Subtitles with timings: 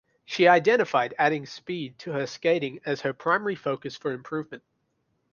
[0.25, 4.63] She identified adding speed to her skating as her primary focus for improvement.